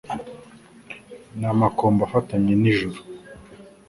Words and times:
N' 1.39 1.49
amakombe 1.53 2.01
afatanye 2.07 2.53
n' 2.61 2.65
ijuru 2.71 2.99